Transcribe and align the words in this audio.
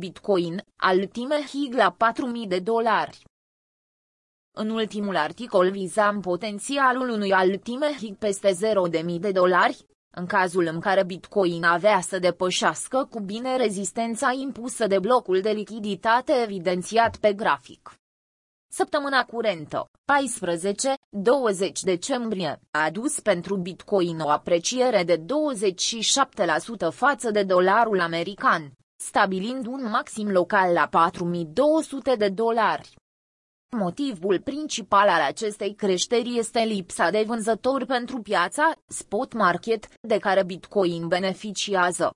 Bitcoin, 0.00 0.64
altime 0.76 1.36
hig 1.46 1.74
la 1.74 1.96
4.000 2.42 2.48
de 2.48 2.58
dolari. 2.58 3.24
În 4.56 4.70
ultimul 4.70 5.16
articol 5.16 5.70
vizam 5.70 6.20
potențialul 6.20 7.08
unui 7.08 7.32
altime 7.32 7.86
hig 7.98 8.16
peste 8.16 8.50
0.000 8.50 9.20
de 9.20 9.32
dolari, 9.32 9.84
în 10.16 10.26
cazul 10.26 10.66
în 10.66 10.80
care 10.80 11.04
Bitcoin 11.04 11.64
avea 11.64 12.00
să 12.00 12.18
depășească 12.18 13.08
cu 13.10 13.20
bine 13.20 13.56
rezistența 13.56 14.32
impusă 14.32 14.86
de 14.86 14.98
blocul 14.98 15.40
de 15.40 15.50
lichiditate 15.50 16.32
evidențiat 16.42 17.16
pe 17.16 17.32
grafic. 17.32 17.94
Săptămâna 18.72 19.24
curentă, 19.24 19.90
14-20 21.68 21.72
decembrie, 21.82 22.60
a 22.70 22.84
adus 22.84 23.20
pentru 23.20 23.56
Bitcoin 23.56 24.20
o 24.20 24.28
apreciere 24.28 25.04
de 25.04 25.16
27% 25.16 25.22
față 26.90 27.30
de 27.30 27.42
dolarul 27.42 28.00
american, 28.00 28.72
stabilind 29.00 29.66
un 29.66 29.90
maxim 29.90 30.30
local 30.30 30.72
la 30.72 30.86
4200 30.86 32.14
de 32.16 32.28
dolari. 32.28 32.94
Motivul 33.76 34.40
principal 34.40 35.08
al 35.08 35.20
acestei 35.20 35.74
creșteri 35.74 36.38
este 36.38 36.60
lipsa 36.60 37.10
de 37.10 37.22
vânzători 37.26 37.86
pentru 37.86 38.22
piața 38.22 38.72
spot 38.86 39.32
market 39.32 39.88
de 40.00 40.18
care 40.18 40.44
Bitcoin 40.44 41.08
beneficiază. 41.08 42.10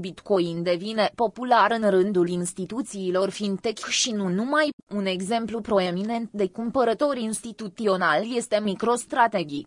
Bitcoin 0.00 0.62
devine 0.62 1.10
popular 1.14 1.70
în 1.70 1.90
rândul 1.90 2.28
instituțiilor 2.28 3.30
fintech 3.30 3.86
și 3.86 4.12
nu 4.12 4.28
numai, 4.28 4.68
un 4.94 5.06
exemplu 5.06 5.60
proeminent 5.60 6.30
de 6.32 6.48
cumpărători 6.48 7.22
instituționali 7.22 8.36
este 8.36 8.60
MicroStrategy. 8.60 9.62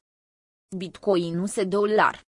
Bitcoin 0.78 1.38
nu 1.38 1.46
se 1.46 1.64
dolar. 1.64 2.22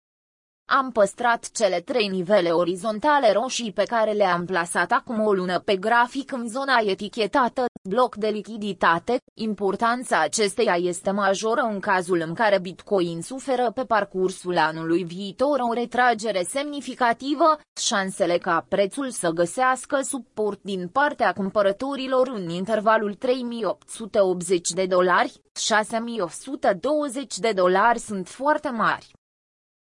Am 0.66 0.91
păstrat 0.91 1.52
cele 1.52 1.80
trei 1.80 2.08
nivele 2.08 2.49
orizontale 2.49 3.31
roșii 3.31 3.71
pe 3.71 3.84
care 3.84 4.12
le-am 4.12 4.45
plasat 4.45 4.91
acum 4.91 5.20
o 5.20 5.34
lună 5.34 5.59
pe 5.59 5.76
grafic 5.76 6.31
în 6.31 6.48
zona 6.48 6.80
etichetată, 6.85 7.66
bloc 7.90 8.16
de 8.16 8.27
lichiditate, 8.27 9.18
importanța 9.34 10.21
acesteia 10.21 10.76
este 10.76 11.12
majoră 11.12 11.62
în 11.62 11.79
cazul 11.79 12.24
în 12.26 12.34
care 12.34 12.60
Bitcoin 12.60 13.21
suferă 13.21 13.71
pe 13.71 13.84
parcursul 13.84 14.57
anului 14.57 15.04
viitor 15.04 15.60
o 15.70 15.74
retragere 15.74 16.43
semnificativă, 16.43 17.57
șansele 17.82 18.37
ca 18.37 18.65
prețul 18.70 19.09
să 19.09 19.30
găsească 19.30 19.99
suport 20.02 20.59
din 20.62 20.87
partea 20.87 21.34
cumpărătorilor 21.34 22.27
în 22.27 22.49
intervalul 22.49 23.13
3880 23.13 24.70
de 24.70 24.85
dolari, 24.85 25.41
6120 25.54 27.37
de 27.37 27.52
dolari 27.52 27.99
sunt 27.99 28.27
foarte 28.27 28.70
mari. 28.70 29.12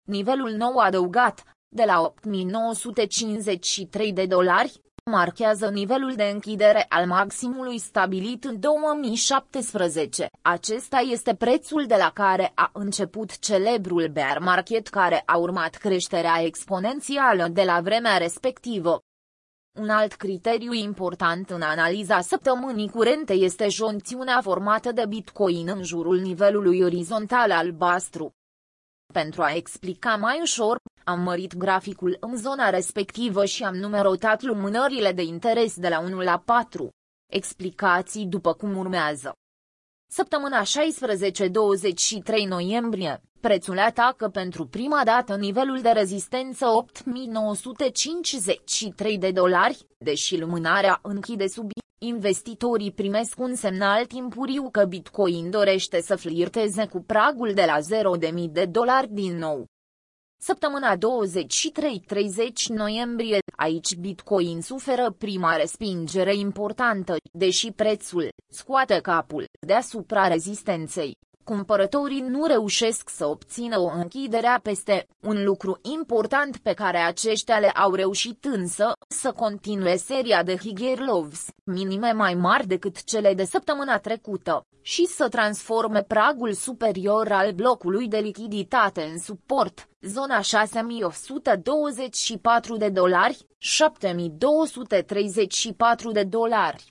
Nivelul 0.07 0.51
nou 0.51 0.77
adăugat, 0.77 1.43
de 1.75 1.83
la 1.85 2.01
8953 2.01 4.13
de 4.13 4.25
dolari, 4.25 4.81
marchează 5.11 5.69
nivelul 5.69 6.13
de 6.15 6.23
închidere 6.23 6.85
al 6.89 7.07
maximului 7.07 7.77
stabilit 7.77 8.43
în 8.43 8.59
2017. 8.59 10.29
Acesta 10.41 10.97
este 10.97 11.35
prețul 11.35 11.85
de 11.85 11.95
la 11.95 12.11
care 12.13 12.51
a 12.55 12.69
început 12.73 13.39
celebrul 13.39 14.07
bear 14.07 14.39
market 14.39 14.87
care 14.87 15.23
a 15.25 15.37
urmat 15.37 15.75
creșterea 15.75 16.41
exponențială 16.41 17.47
de 17.47 17.63
la 17.63 17.81
vremea 17.81 18.17
respectivă. 18.17 18.99
Un 19.79 19.89
alt 19.89 20.13
criteriu 20.13 20.73
important 20.73 21.49
în 21.49 21.61
analiza 21.61 22.21
săptămânii 22.21 22.89
curente 22.89 23.33
este 23.33 23.69
jonțiunea 23.69 24.41
formată 24.41 24.91
de 24.91 25.05
Bitcoin 25.07 25.67
în 25.67 25.83
jurul 25.83 26.19
nivelului 26.19 26.81
orizontal 26.81 27.51
albastru. 27.51 28.33
Pentru 29.11 29.41
a 29.41 29.53
explica 29.55 30.15
mai 30.15 30.39
ușor, 30.41 30.77
am 31.03 31.19
mărit 31.21 31.55
graficul 31.55 32.17
în 32.19 32.37
zona 32.37 32.69
respectivă 32.69 33.45
și 33.45 33.63
am 33.63 33.75
numerotat 33.75 34.41
lumânările 34.41 35.11
de 35.11 35.21
interes 35.21 35.75
de 35.75 35.89
la 35.89 35.99
1 35.99 36.21
la 36.21 36.41
4. 36.45 36.89
Explicații 37.31 38.25
după 38.25 38.53
cum 38.53 38.77
urmează. 38.77 39.33
Săptămâna 40.13 40.61
16-23 40.61 40.65
noiembrie, 42.47 43.21
prețul 43.41 43.79
atacă 43.79 44.27
pentru 44.27 44.65
prima 44.65 45.01
dată 45.03 45.35
nivelul 45.35 45.81
de 45.81 45.89
rezistență 45.89 46.65
8953 46.65 49.17
de 49.17 49.31
dolari, 49.31 49.87
deși 49.97 50.37
lumânarea 50.37 50.99
închide 51.01 51.47
sub 51.47 51.69
Investitorii 52.01 52.91
primesc 52.91 53.39
un 53.39 53.55
semnal 53.55 54.05
timpuriu 54.05 54.69
că 54.69 54.85
Bitcoin 54.85 55.49
dorește 55.49 56.01
să 56.01 56.15
flirteze 56.15 56.87
cu 56.87 57.01
pragul 57.01 57.53
de 57.53 57.65
la 57.65 57.77
0.000 57.79 57.85
de 58.49 58.65
dolari 58.65 59.07
din 59.11 59.37
nou. 59.37 59.65
Săptămâna 60.43 60.95
23-30 60.95 60.99
noiembrie, 62.67 63.37
aici 63.61 63.95
Bitcoin 63.95 64.61
suferă 64.61 65.15
prima 65.17 65.55
respingere 65.55 66.35
importantă, 66.35 67.15
deși 67.31 67.71
prețul 67.71 68.27
scoate 68.49 68.99
capul 69.01 69.45
deasupra 69.59 70.27
rezistenței. 70.27 71.17
Cumpărătorii 71.43 72.21
nu 72.21 72.45
reușesc 72.45 73.09
să 73.09 73.25
obțină 73.25 73.79
o 73.79 73.91
închidere 73.95 74.59
peste, 74.63 75.07
un 75.19 75.43
lucru 75.43 75.79
important 75.81 76.57
pe 76.57 76.73
care 76.73 76.97
aceștia 76.97 77.59
le 77.59 77.69
au 77.69 77.93
reușit 77.93 78.45
însă, 78.45 78.91
să 79.11 79.31
continue 79.31 79.95
seria 79.95 80.43
de 80.43 80.55
Higher 80.55 80.99
Loves, 80.99 81.45
minime 81.63 82.11
mai 82.11 82.33
mari 82.33 82.67
decât 82.67 83.03
cele 83.03 83.33
de 83.33 83.43
săptămâna 83.43 83.97
trecută, 83.97 84.65
și 84.81 85.05
să 85.05 85.29
transforme 85.29 86.03
pragul 86.03 86.53
superior 86.53 87.31
al 87.31 87.51
blocului 87.51 88.07
de 88.07 88.17
lichiditate 88.17 89.01
în 89.01 89.19
suport, 89.19 89.89
zona 90.01 90.41
6124 90.41 92.77
de 92.77 92.89
dolari, 92.89 93.45
7234 93.57 96.11
de 96.11 96.23
dolari. 96.23 96.89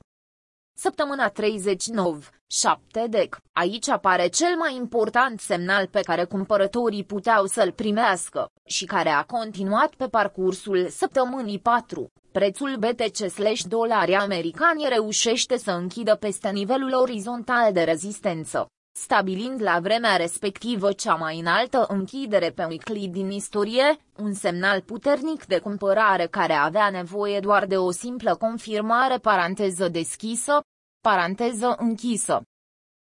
Săptămâna 0.82 1.28
39, 1.28 2.18
7 2.46 3.06
dec, 3.08 3.38
aici 3.52 3.88
apare 3.88 4.28
cel 4.28 4.56
mai 4.58 4.74
important 4.74 5.40
semnal 5.40 5.86
pe 5.86 6.00
care 6.00 6.24
cumpărătorii 6.24 7.04
puteau 7.04 7.46
să-l 7.46 7.72
primească, 7.72 8.50
și 8.66 8.84
care 8.84 9.08
a 9.08 9.22
continuat 9.22 9.94
pe 9.94 10.06
parcursul 10.06 10.88
săptămânii 10.88 11.58
4. 11.58 12.10
Prețul 12.32 12.76
BTC/dolari 12.78 14.14
americani 14.14 14.86
reușește 14.88 15.56
să 15.56 15.70
închidă 15.70 16.14
peste 16.14 16.48
nivelul 16.50 16.94
orizontal 16.94 17.72
de 17.72 17.82
rezistență, 17.82 18.66
stabilind 18.92 19.62
la 19.62 19.78
vremea 19.82 20.16
respectivă 20.16 20.92
cea 20.92 21.14
mai 21.14 21.38
înaltă 21.38 21.86
închidere 21.88 22.50
pe 22.50 22.64
weekly 22.64 23.08
din 23.08 23.30
istorie, 23.30 23.96
un 24.16 24.32
semnal 24.32 24.80
puternic 24.80 25.44
de 25.44 25.58
cumpărare 25.58 26.26
care 26.26 26.52
avea 26.52 26.90
nevoie 26.90 27.40
doar 27.40 27.66
de 27.66 27.76
o 27.76 27.90
simplă 27.90 28.34
confirmare 28.34 29.16
paranteză 29.18 29.88
deschisă, 29.88 30.60
paranteză 31.00 31.74
închisă. 31.78 32.42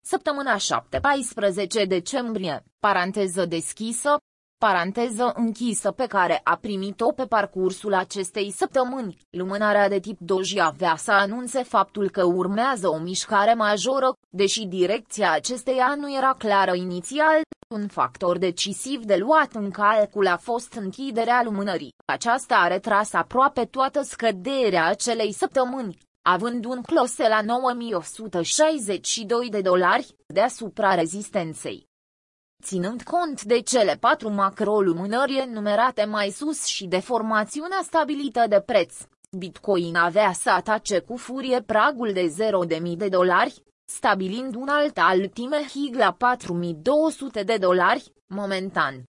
Săptămâna 0.06 0.56
7-14 0.56 1.88
decembrie, 1.88 2.64
paranteză 2.80 3.46
deschisă, 3.46 4.18
paranteză 4.58 5.32
închisă 5.36 5.92
pe 5.92 6.06
care 6.06 6.42
a 6.44 6.56
primit-o 6.56 7.12
pe 7.12 7.26
parcursul 7.26 7.94
acestei 7.94 8.52
săptămâni, 8.52 9.18
lumânarea 9.30 9.90
de 9.90 10.00
tip 10.00 10.20
doji 10.20 10.60
avea 10.60 10.96
să 10.96 11.12
anunțe 11.12 11.64
faptul 11.64 12.10
că 12.10 12.24
urmează 12.24 12.88
o 12.88 12.98
mișcare 12.98 13.54
majoră, 13.54 14.14
deși 14.30 14.66
direcția 14.66 15.32
acesteia 15.32 15.96
nu 15.98 16.16
era 16.16 16.34
clară 16.38 16.74
inițial, 16.74 17.42
un 17.70 17.88
factor 17.88 18.38
decisiv 18.38 19.04
de 19.04 19.16
luat 19.16 19.54
în 19.54 19.72
calcul 19.72 20.28
a 20.28 20.38
fost 20.38 20.74
închiderea 20.74 21.42
lumânării. 21.44 21.94
Aceasta 22.06 22.56
a 22.56 22.68
retras 22.68 23.14
aproape 23.14 23.66
toată 23.66 24.02
scăderea 24.02 24.86
acelei 24.86 25.32
săptămâni, 25.32 25.98
având 26.28 26.66
un 26.66 26.82
close 26.82 27.28
la 27.28 27.42
9162 27.42 29.50
de 29.50 29.62
dolari, 29.62 30.16
deasupra 30.26 30.96
rezistenței. 30.96 31.88
Ținând 32.64 33.02
cont 33.02 33.44
de 33.44 33.62
cele 33.62 33.98
patru 34.00 34.30
macrolumânări 34.30 35.38
enumerate 35.38 36.06
mai 36.06 36.30
sus 36.30 36.66
și 36.66 36.86
de 36.86 37.00
formațiunea 37.00 37.80
stabilită 37.84 38.46
de 38.50 38.60
preț, 38.60 38.96
Bitcoin 39.38 39.96
avea 39.96 40.32
să 40.32 40.50
atace 40.50 41.00
cu 41.00 41.18
furie 41.18 41.62
pragul 41.62 42.14
de 42.14 42.36
0.000 42.80 42.98
de 42.98 43.10
dolari, 43.10 43.64
stabilind 43.86 44.56
un 44.56 44.68
alt 44.68 44.98
altime 44.98 45.66
hig 45.70 45.96
la 45.96 46.14
4200 46.14 47.44
de 47.44 47.58
dolari, 47.58 48.14
momentan. 48.28 49.04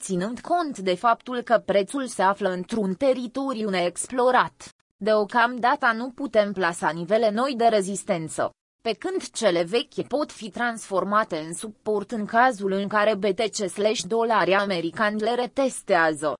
Ținând 0.00 0.40
cont 0.40 0.78
de 0.78 0.94
faptul 0.94 1.42
că 1.42 1.58
prețul 1.58 2.06
se 2.06 2.22
află 2.22 2.48
într-un 2.48 2.94
teritoriu 2.94 3.68
neexplorat, 3.68 4.73
Deocamdată 5.04 5.92
nu 5.96 6.10
putem 6.10 6.52
plasa 6.52 6.90
nivele 6.90 7.30
noi 7.30 7.54
de 7.56 7.64
rezistență, 7.64 8.50
pe 8.82 8.92
când 8.92 9.28
cele 9.30 9.62
vechi 9.62 10.06
pot 10.08 10.32
fi 10.32 10.50
transformate 10.50 11.36
în 11.36 11.54
suport 11.54 12.10
în 12.10 12.24
cazul 12.24 12.72
în 12.72 12.88
care 12.88 13.14
BTC/dolari 13.14 14.54
americani 14.54 15.20
le 15.20 15.34
retestează. 15.34 16.34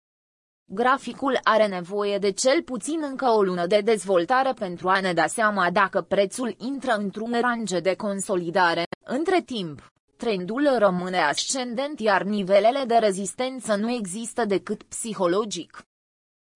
Graficul 0.71 1.39
are 1.43 1.67
nevoie 1.67 2.19
de 2.19 2.31
cel 2.31 2.63
puțin 2.63 3.03
încă 3.03 3.29
o 3.29 3.43
lună 3.43 3.67
de 3.67 3.81
dezvoltare 3.81 4.53
pentru 4.53 4.89
a 4.89 5.01
ne 5.01 5.13
da 5.13 5.27
seama 5.27 5.71
dacă 5.71 6.01
prețul 6.01 6.55
intră 6.59 6.93
într-un 6.93 7.41
range 7.41 7.81
de 7.81 7.95
consolidare. 7.95 8.83
Între 9.05 9.43
timp, 9.43 9.93
trendul 10.17 10.79
rămâne 10.79 11.19
ascendent 11.19 12.01
iar 12.01 12.23
nivelele 12.23 12.85
de 12.87 12.95
rezistență 12.95 13.75
nu 13.75 13.91
există 13.91 14.45
decât 14.45 14.83
psihologic. 14.83 15.83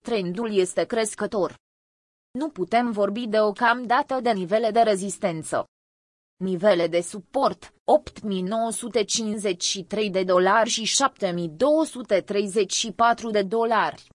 Trendul 0.04 0.56
este 0.56 0.84
crescător. 0.84 1.54
Nu 2.30 2.48
putem 2.48 2.90
vorbi 2.90 3.26
deocamdată 3.26 4.20
de 4.20 4.32
nivele 4.32 4.70
de 4.70 4.80
rezistență. 4.80 5.64
Nivele 6.36 6.86
de 6.86 7.00
suport, 7.00 7.74
8953 7.84 10.10
de 10.10 10.24
dolari 10.24 10.68
și 10.68 10.84
7234 10.84 13.30
de 13.30 13.42
dolari. 13.42 14.08